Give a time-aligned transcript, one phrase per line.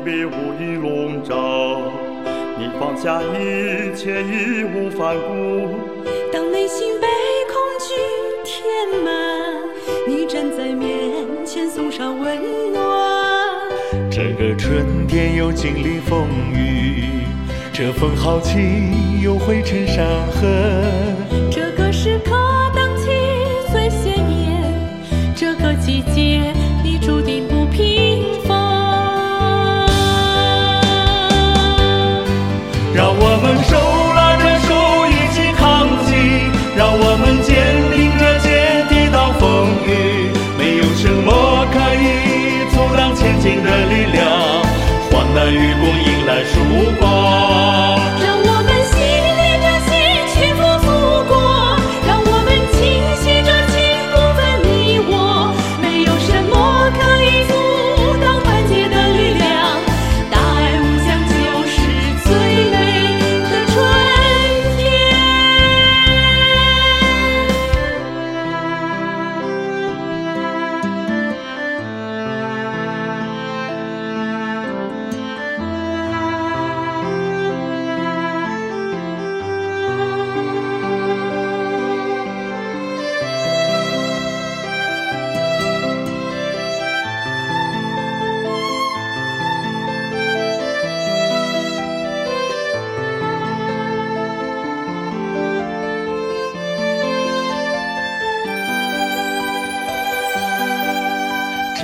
[0.00, 1.92] 被乌云笼罩，
[2.58, 5.78] 你放下一切，义无反顾。
[6.32, 7.06] 当内心被
[7.48, 7.94] 恐惧
[8.44, 9.12] 填满，
[10.06, 11.12] 你站在面
[11.44, 12.82] 前送上温暖。
[14.10, 17.04] 这个春天又经历风雨，
[17.72, 20.46] 这份豪情又汇成山河。
[45.80, 46.60] 共迎来曙
[46.98, 47.85] 光。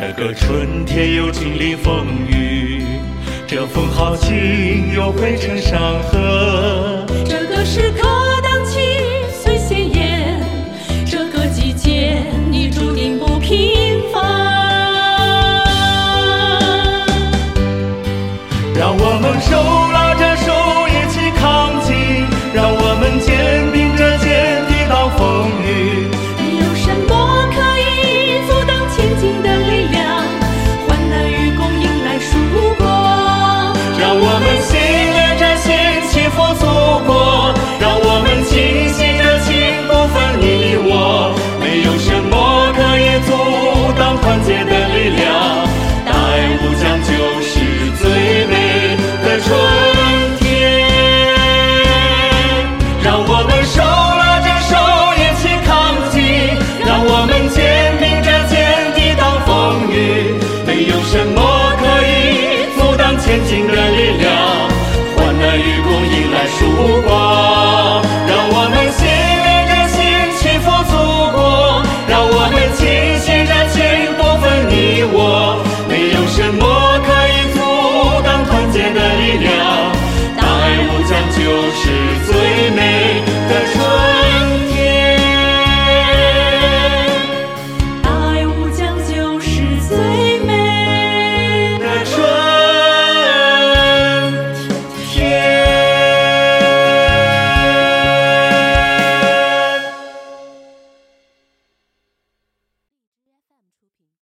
[0.04, 2.82] 这个春天又经历风雨，
[3.46, 6.51] 这份豪情又汇成山河。